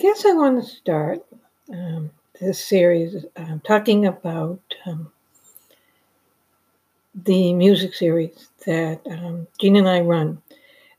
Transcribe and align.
I 0.00 0.02
guess 0.02 0.24
I 0.24 0.32
want 0.32 0.64
to 0.64 0.66
start 0.66 1.26
um, 1.70 2.10
this 2.40 2.58
series 2.64 3.26
uh, 3.36 3.58
talking 3.66 4.06
about 4.06 4.58
um, 4.86 5.12
the 7.14 7.52
music 7.52 7.92
series 7.92 8.48
that 8.64 9.02
um, 9.10 9.46
Jean 9.60 9.76
and 9.76 9.86
I 9.86 10.00
run. 10.00 10.40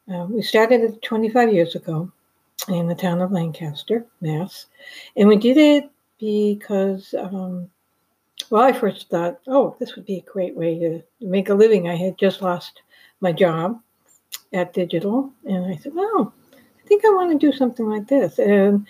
Uh, 0.07 0.27
we 0.29 0.43
started 0.43 0.81
it 0.81 1.01
25 1.01 1.51
years 1.51 1.73
ago 1.73 2.11
in 2.67 2.87
the 2.87 2.93
town 2.93 3.21
of 3.21 3.31
Lancaster, 3.31 4.05
Mass. 4.21 4.67
And 5.17 5.27
we 5.27 5.35
did 5.35 5.57
it 5.57 5.89
because, 6.19 7.15
um, 7.17 7.71
well, 8.51 8.61
I 8.61 8.71
first 8.71 9.09
thought, 9.09 9.39
oh, 9.47 9.75
this 9.79 9.95
would 9.95 10.05
be 10.05 10.17
a 10.17 10.31
great 10.31 10.55
way 10.55 10.77
to 10.77 11.01
make 11.21 11.49
a 11.49 11.55
living. 11.55 11.89
I 11.89 11.95
had 11.95 12.19
just 12.19 12.43
lost 12.43 12.83
my 13.19 13.31
job 13.31 13.81
at 14.53 14.73
Digital. 14.75 15.31
And 15.43 15.65
I 15.65 15.77
said, 15.77 15.93
I 15.97 16.31
think 16.91 17.05
I 17.05 17.09
want 17.11 17.31
to 17.31 17.37
do 17.37 17.55
something 17.55 17.87
like 17.87 18.07
this. 18.07 18.37
And, 18.37 18.85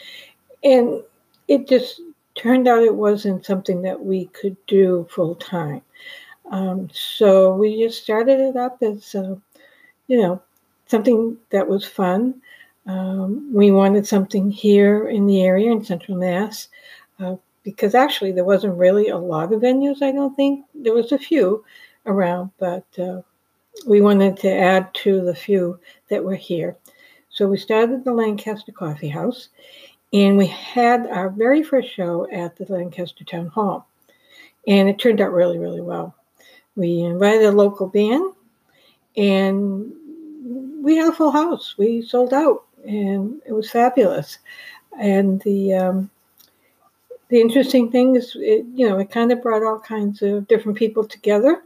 and 0.63 1.03
it 1.47 1.69
just 1.69 2.01
turned 2.33 2.67
out 2.67 2.81
it 2.81 2.95
wasn't 2.95 3.45
something 3.45 3.83
that 3.83 4.03
we 4.03 4.25
could 4.25 4.57
do 4.65 5.07
full 5.11 5.35
time. 5.35 5.83
Um, 6.49 6.89
so 6.91 7.53
we 7.53 7.79
just 7.79 8.01
started 8.01 8.39
it 8.39 8.55
up 8.55 8.81
as, 8.81 9.13
uh, 9.13 9.35
you 10.07 10.19
know, 10.19 10.41
something 10.87 11.37
that 11.51 11.67
was 11.67 11.85
fun. 11.85 12.41
Um, 12.87 13.53
we 13.53 13.69
wanted 13.69 14.07
something 14.07 14.49
here 14.49 15.07
in 15.07 15.27
the 15.27 15.43
area 15.43 15.71
in 15.71 15.85
Central 15.85 16.17
Mass 16.17 16.69
uh, 17.19 17.35
because 17.61 17.93
actually 17.93 18.31
there 18.31 18.43
wasn't 18.43 18.79
really 18.79 19.09
a 19.09 19.17
lot 19.17 19.53
of 19.53 19.61
venues. 19.61 20.01
I 20.01 20.11
don't 20.11 20.35
think 20.35 20.65
there 20.73 20.95
was 20.95 21.11
a 21.11 21.19
few 21.19 21.63
around, 22.07 22.49
but 22.57 22.87
uh, 22.97 23.21
we 23.85 24.01
wanted 24.01 24.37
to 24.37 24.51
add 24.51 24.91
to 24.95 25.21
the 25.23 25.35
few 25.35 25.79
that 26.09 26.23
were 26.23 26.35
here. 26.35 26.75
So 27.41 27.47
we 27.47 27.57
started 27.57 28.05
the 28.05 28.13
Lancaster 28.13 28.71
Coffee 28.71 29.09
House, 29.09 29.49
and 30.13 30.37
we 30.37 30.45
had 30.45 31.07
our 31.07 31.27
very 31.27 31.63
first 31.63 31.91
show 31.91 32.29
at 32.31 32.55
the 32.55 32.71
Lancaster 32.71 33.23
Town 33.23 33.47
Hall, 33.47 33.87
and 34.67 34.87
it 34.87 34.99
turned 34.99 35.19
out 35.19 35.33
really, 35.33 35.57
really 35.57 35.81
well. 35.81 36.13
We 36.75 36.99
invited 37.01 37.45
a 37.45 37.51
local 37.51 37.87
band, 37.87 38.35
and 39.17 39.91
we 40.83 40.97
had 40.97 41.09
a 41.09 41.15
full 41.15 41.31
house. 41.31 41.73
We 41.79 42.03
sold 42.03 42.31
out, 42.31 42.65
and 42.85 43.41
it 43.47 43.53
was 43.53 43.71
fabulous. 43.71 44.37
And 44.99 45.41
the 45.41 45.73
um, 45.73 46.11
the 47.29 47.41
interesting 47.41 47.89
thing 47.89 48.17
is, 48.17 48.33
it, 48.35 48.67
you 48.75 48.87
know, 48.87 48.99
it 48.99 49.09
kind 49.09 49.31
of 49.31 49.41
brought 49.41 49.63
all 49.63 49.79
kinds 49.79 50.21
of 50.21 50.47
different 50.47 50.77
people 50.77 51.05
together, 51.07 51.63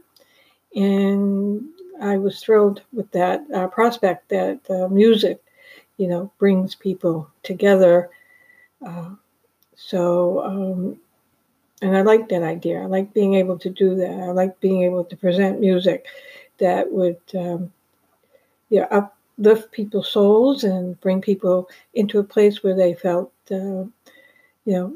and 0.74 1.66
I 2.00 2.16
was 2.16 2.40
thrilled 2.40 2.80
with 2.94 3.10
that 3.10 3.44
uh, 3.54 3.66
prospect 3.66 4.30
that 4.30 4.60
uh, 4.70 4.88
music, 4.88 5.42
you 5.96 6.08
know, 6.08 6.30
brings 6.38 6.74
people 6.74 7.28
together. 7.42 8.10
Uh, 8.84 9.10
so, 9.74 10.44
um, 10.44 11.00
and 11.82 11.96
I 11.96 12.02
like 12.02 12.28
that 12.28 12.42
idea. 12.42 12.82
I 12.82 12.86
like 12.86 13.12
being 13.12 13.34
able 13.34 13.58
to 13.58 13.70
do 13.70 13.94
that. 13.96 14.10
I 14.10 14.30
like 14.32 14.58
being 14.60 14.82
able 14.82 15.04
to 15.04 15.16
present 15.16 15.60
music 15.60 16.06
that 16.58 16.90
would 16.90 17.20
um, 17.34 17.72
you 18.70 18.80
know, 18.80 18.88
uplift 19.38 19.70
people's 19.72 20.10
souls 20.10 20.64
and 20.64 21.00
bring 21.00 21.20
people 21.20 21.68
into 21.94 22.18
a 22.18 22.24
place 22.24 22.62
where 22.62 22.74
they 22.74 22.94
felt, 22.94 23.32
uh, 23.50 23.84
you 23.84 23.92
know, 24.66 24.94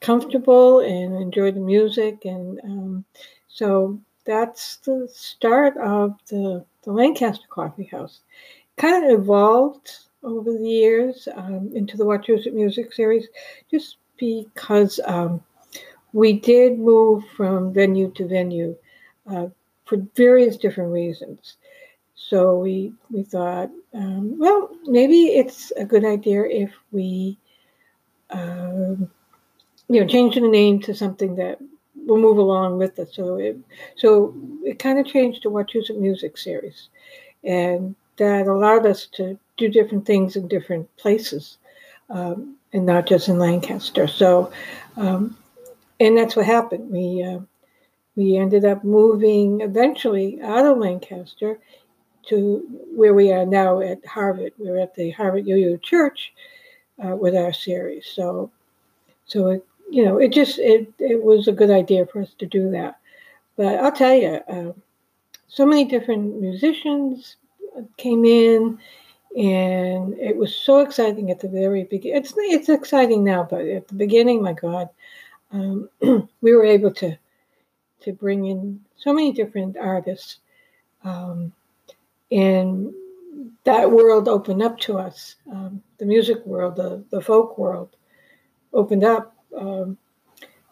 comfortable 0.00 0.80
and 0.80 1.16
enjoy 1.16 1.50
the 1.50 1.60
music. 1.60 2.24
And 2.24 2.60
um, 2.64 3.04
so 3.48 3.98
that's 4.24 4.76
the 4.78 5.08
start 5.12 5.76
of 5.78 6.16
the, 6.28 6.64
the 6.82 6.92
Lancaster 6.92 7.46
Coffee 7.48 7.84
House. 7.84 8.20
Kind 8.76 9.04
of 9.06 9.20
evolved 9.20 9.90
over 10.26 10.52
the 10.52 10.68
years 10.68 11.28
um, 11.36 11.70
into 11.74 11.96
the 11.96 12.04
Wachusett 12.04 12.52
Music 12.52 12.92
Series 12.92 13.28
just 13.70 13.96
because 14.18 15.00
um, 15.06 15.40
we 16.12 16.32
did 16.32 16.78
move 16.78 17.24
from 17.36 17.72
venue 17.72 18.10
to 18.12 18.26
venue 18.26 18.76
uh, 19.30 19.46
for 19.84 19.98
various 20.16 20.56
different 20.56 20.92
reasons. 20.92 21.56
So 22.14 22.58
we 22.58 22.92
we 23.10 23.22
thought, 23.22 23.70
um, 23.94 24.38
well, 24.38 24.70
maybe 24.86 25.26
it's 25.26 25.70
a 25.76 25.84
good 25.84 26.04
idea 26.04 26.44
if 26.44 26.72
we, 26.90 27.38
um, 28.30 29.08
you 29.88 30.00
know, 30.00 30.06
change 30.06 30.34
the 30.34 30.40
name 30.40 30.80
to 30.80 30.94
something 30.94 31.36
that 31.36 31.58
will 32.06 32.18
move 32.18 32.38
along 32.38 32.78
with 32.78 32.98
us. 32.98 33.14
So 33.14 33.36
it 33.36 33.58
so 33.96 34.34
it 34.64 34.78
kind 34.78 34.98
of 34.98 35.06
changed 35.06 35.42
to 35.42 35.50
Wachusett 35.50 36.00
Music 36.00 36.36
Series, 36.36 36.88
and 37.44 37.94
that 38.16 38.48
allowed 38.48 38.86
us 38.86 39.06
to 39.12 39.38
do 39.56 39.68
different 39.68 40.06
things 40.06 40.36
in 40.36 40.48
different 40.48 40.94
places, 40.96 41.58
um, 42.10 42.56
and 42.72 42.86
not 42.86 43.06
just 43.06 43.28
in 43.28 43.38
Lancaster. 43.38 44.06
So, 44.06 44.52
um, 44.96 45.36
and 46.00 46.16
that's 46.16 46.36
what 46.36 46.46
happened. 46.46 46.90
We 46.90 47.22
uh, 47.22 47.40
we 48.16 48.36
ended 48.36 48.64
up 48.64 48.84
moving 48.84 49.60
eventually 49.60 50.40
out 50.42 50.66
of 50.66 50.78
Lancaster 50.78 51.58
to 52.28 52.64
where 52.94 53.14
we 53.14 53.32
are 53.32 53.46
now 53.46 53.80
at 53.80 54.04
Harvard. 54.04 54.52
We're 54.58 54.80
at 54.80 54.94
the 54.94 55.10
Harvard 55.10 55.46
UU 55.46 55.78
Church 55.78 56.32
uh, 57.02 57.14
with 57.14 57.36
our 57.36 57.52
series. 57.52 58.06
So, 58.06 58.50
so 59.26 59.48
it, 59.48 59.66
you 59.90 60.04
know, 60.04 60.18
it 60.18 60.32
just 60.32 60.58
it 60.58 60.92
it 60.98 61.22
was 61.22 61.46
a 61.46 61.52
good 61.52 61.70
idea 61.70 62.06
for 62.06 62.22
us 62.22 62.34
to 62.38 62.46
do 62.46 62.70
that. 62.70 62.98
But 63.56 63.78
I'll 63.78 63.92
tell 63.92 64.14
you, 64.14 64.40
uh, 64.48 64.72
so 65.48 65.64
many 65.64 65.84
different 65.84 66.40
musicians 66.40 67.36
came 67.96 68.24
in, 68.24 68.78
and 69.36 70.14
it 70.14 70.36
was 70.36 70.54
so 70.54 70.80
exciting 70.80 71.30
at 71.30 71.40
the 71.40 71.48
very 71.48 71.84
beginning. 71.84 72.18
It's 72.18 72.32
it's 72.36 72.68
exciting 72.68 73.22
now, 73.22 73.46
but 73.48 73.66
at 73.66 73.88
the 73.88 73.94
beginning, 73.94 74.42
my 74.42 74.54
God, 74.54 74.88
um, 75.52 75.88
we 76.40 76.54
were 76.54 76.64
able 76.64 76.92
to 76.94 77.16
to 78.00 78.12
bring 78.12 78.46
in 78.46 78.80
so 78.96 79.12
many 79.12 79.32
different 79.32 79.76
artists. 79.76 80.38
Um, 81.04 81.52
and 82.30 82.92
that 83.64 83.90
world 83.90 84.28
opened 84.28 84.62
up 84.62 84.78
to 84.80 84.98
us. 84.98 85.36
Um, 85.50 85.82
the 85.98 86.06
music 86.06 86.44
world, 86.46 86.76
the, 86.76 87.04
the 87.10 87.20
folk 87.20 87.58
world 87.58 87.90
opened 88.72 89.04
up 89.04 89.36
um, 89.56 89.98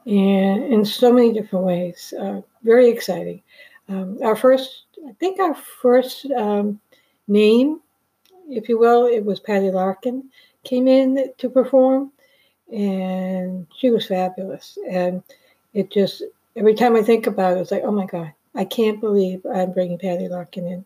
and 0.06 0.64
in 0.64 0.84
so 0.84 1.12
many 1.12 1.32
different 1.32 1.64
ways. 1.64 2.12
Uh, 2.18 2.40
very 2.62 2.88
exciting. 2.88 3.42
Um, 3.88 4.18
our 4.22 4.36
first, 4.36 4.84
I 5.06 5.12
think 5.12 5.40
our 5.40 5.54
first 5.54 6.26
um, 6.32 6.80
name, 7.28 7.80
if 8.48 8.68
you 8.68 8.78
will, 8.78 9.06
it 9.06 9.24
was 9.24 9.40
Patty 9.40 9.70
Larkin, 9.70 10.30
came 10.64 10.88
in 10.88 11.32
to 11.38 11.48
perform 11.48 12.10
and 12.72 13.66
she 13.76 13.90
was 13.90 14.06
fabulous. 14.06 14.78
And 14.88 15.22
it 15.74 15.90
just, 15.90 16.22
every 16.56 16.74
time 16.74 16.96
I 16.96 17.02
think 17.02 17.26
about 17.26 17.56
it, 17.56 17.60
it's 17.60 17.70
like, 17.70 17.82
oh 17.84 17.92
my 17.92 18.06
God, 18.06 18.32
I 18.54 18.64
can't 18.64 19.00
believe 19.00 19.44
I'm 19.52 19.72
bringing 19.72 19.98
Patty 19.98 20.28
Larkin 20.28 20.66
in 20.66 20.84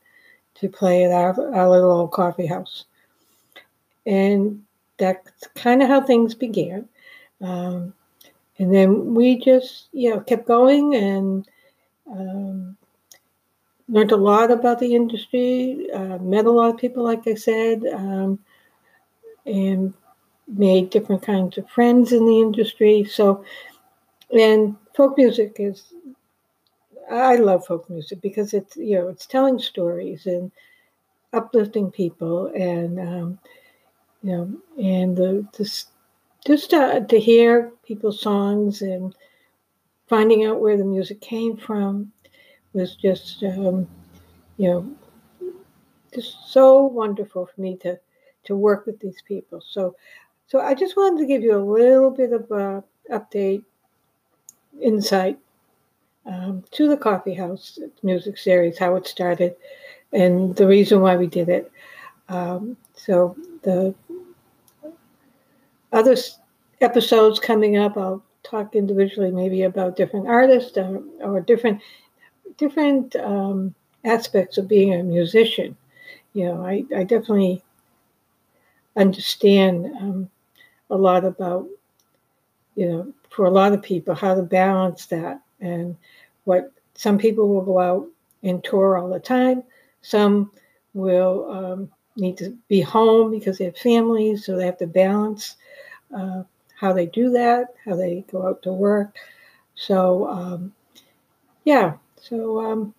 to 0.56 0.68
play 0.68 1.04
at 1.04 1.12
our, 1.12 1.54
our 1.54 1.68
little 1.68 1.92
old 1.92 2.12
coffee 2.12 2.46
house. 2.46 2.84
And 4.06 4.64
that's 4.96 5.46
kind 5.54 5.82
of 5.82 5.88
how 5.88 6.00
things 6.00 6.34
began. 6.34 6.88
Um, 7.40 7.94
and 8.58 8.74
then 8.74 9.14
we 9.14 9.38
just, 9.38 9.88
you 9.92 10.10
know, 10.10 10.20
kept 10.20 10.46
going 10.46 10.94
and 10.94 11.48
um, 12.10 12.76
learned 13.88 14.12
a 14.12 14.16
lot 14.16 14.50
about 14.50 14.78
the 14.80 14.94
industry, 14.94 15.88
uh, 15.92 16.18
met 16.18 16.46
a 16.46 16.50
lot 16.50 16.70
of 16.74 16.78
people, 16.78 17.04
like 17.04 17.26
I 17.26 17.34
said, 17.34 17.84
um, 17.92 18.38
and 19.46 19.94
made 20.46 20.90
different 20.90 21.22
kinds 21.22 21.58
of 21.58 21.68
friends 21.70 22.12
in 22.12 22.26
the 22.26 22.40
industry. 22.40 23.04
So, 23.04 23.44
and 24.32 24.76
folk 24.96 25.16
music 25.18 25.56
is 25.58 25.92
I 27.10 27.36
love 27.36 27.66
folk 27.66 27.88
music 27.90 28.20
because 28.20 28.54
it's 28.54 28.76
you 28.76 28.94
know 28.96 29.08
it's 29.08 29.26
telling 29.26 29.58
stories 29.58 30.26
and 30.26 30.52
uplifting 31.32 31.90
people 31.92 32.46
and 32.48 33.00
um, 33.00 33.38
you 34.22 34.32
know 34.32 34.52
and 34.82 35.16
the 35.16 35.46
just 35.56 35.90
just 36.46 36.70
to, 36.70 37.06
to 37.08 37.20
hear 37.20 37.72
people's 37.84 38.20
songs 38.22 38.82
and 38.82 39.14
finding 40.08 40.44
out 40.46 40.60
where 40.60 40.76
the 40.78 40.84
music 40.84 41.20
came 41.20 41.56
from 41.56 42.12
was 42.78 42.96
just 42.96 43.42
um, 43.42 43.86
you 44.56 44.70
know 44.70 44.90
just 46.14 46.50
so 46.50 46.84
wonderful 46.84 47.46
for 47.46 47.60
me 47.60 47.76
to 47.76 47.98
to 48.44 48.56
work 48.56 48.86
with 48.86 48.98
these 49.00 49.20
people 49.26 49.60
so 49.60 49.94
so 50.48 50.60
I 50.60 50.74
just 50.74 50.96
wanted 50.96 51.20
to 51.20 51.26
give 51.26 51.42
you 51.42 51.54
a 51.54 51.62
little 51.62 52.10
bit 52.10 52.32
of 52.32 52.50
a 52.50 52.82
update 53.10 53.64
insight 54.80 55.38
um, 56.24 56.64
to 56.70 56.88
the 56.88 56.96
coffee 56.96 57.34
house 57.34 57.78
music 58.02 58.38
series, 58.38 58.78
how 58.78 58.96
it 58.96 59.06
started, 59.06 59.56
and 60.12 60.56
the 60.56 60.66
reason 60.66 61.00
why 61.00 61.16
we 61.16 61.26
did 61.26 61.48
it. 61.50 61.70
Um, 62.30 62.78
so 62.94 63.36
the 63.62 63.94
other 65.92 66.16
episodes 66.80 67.38
coming 67.38 67.76
up, 67.76 67.96
I'll 67.96 68.22
talk 68.42 68.74
individually 68.74 69.30
maybe 69.30 69.62
about 69.62 69.96
different 69.96 70.28
artists 70.28 70.76
or, 70.78 71.02
or 71.20 71.40
different 71.40 71.82
different 72.58 73.16
um, 73.16 73.74
aspects 74.04 74.58
of 74.58 74.68
being 74.68 74.94
a 74.94 75.02
musician. 75.02 75.76
You 76.34 76.46
know, 76.46 76.66
I, 76.66 76.84
I 76.94 77.04
definitely 77.04 77.62
understand 78.96 79.86
um, 80.00 80.30
a 80.90 80.96
lot 80.96 81.24
about, 81.24 81.66
you 82.74 82.88
know, 82.88 83.12
for 83.30 83.46
a 83.46 83.50
lot 83.50 83.72
of 83.72 83.82
people, 83.82 84.14
how 84.14 84.34
to 84.34 84.42
balance 84.42 85.06
that 85.06 85.40
and 85.60 85.96
what 86.44 86.72
some 86.94 87.18
people 87.18 87.48
will 87.48 87.62
go 87.62 87.78
out 87.78 88.06
and 88.42 88.62
tour 88.64 88.98
all 88.98 89.08
the 89.08 89.20
time. 89.20 89.62
Some 90.02 90.50
will 90.94 91.50
um, 91.50 91.90
need 92.16 92.36
to 92.38 92.56
be 92.68 92.80
home 92.80 93.30
because 93.30 93.58
they 93.58 93.66
have 93.66 93.76
families, 93.76 94.44
so 94.44 94.56
they 94.56 94.66
have 94.66 94.78
to 94.78 94.86
balance 94.86 95.56
uh, 96.14 96.42
how 96.74 96.92
they 96.92 97.06
do 97.06 97.30
that, 97.30 97.74
how 97.84 97.96
they 97.96 98.24
go 98.30 98.46
out 98.46 98.62
to 98.62 98.72
work. 98.72 99.16
So, 99.74 100.28
um, 100.28 100.72
yeah, 101.64 101.94
so 102.20 102.60
um, 102.60 102.94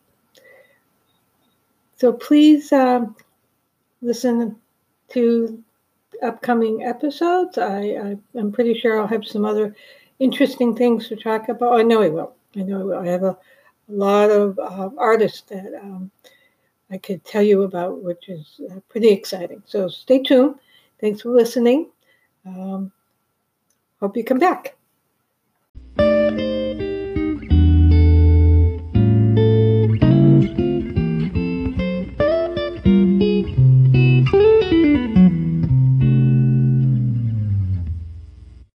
so 1.96 2.14
please 2.14 2.72
um, 2.72 3.16
listen 4.02 4.56
to 5.10 5.64
upcoming 6.24 6.84
episodes. 6.84 7.58
I, 7.58 7.80
I 7.80 8.18
am 8.38 8.52
pretty 8.52 8.74
sure 8.74 9.00
I'll 9.00 9.08
have 9.08 9.26
some 9.26 9.46
other 9.46 9.76
interesting 10.20 10.76
things 10.76 11.08
to 11.08 11.16
talk 11.16 11.50
about. 11.50 11.80
I 11.80 11.84
know 11.84 12.02
I 12.02 12.10
will. 12.10 12.34
I 12.56 12.60
know 12.62 12.82
I 12.82 12.84
will. 12.84 13.00
I 13.00 13.08
have 13.08 13.24
a, 13.24 13.38
a 13.90 13.94
lot 13.94 14.30
of 14.30 14.58
uh, 14.60 14.90
artists 14.98 15.42
that 15.50 15.74
um, 15.82 16.12
I 16.92 16.98
could 16.98 17.24
tell 17.24 17.44
you 17.44 17.64
about, 17.64 18.02
which 18.02 18.30
is 18.30 18.62
uh, 18.72 18.80
pretty 18.90 19.10
exciting. 19.10 19.62
So 19.66 19.88
stay 19.88 20.22
tuned. 20.24 20.56
Thanks 21.00 21.22
for 21.22 21.30
listening. 21.30 21.90
Um, 22.46 22.92
hope 24.00 24.18
you 24.18 24.24
come 24.24 24.40
back. 24.40 24.79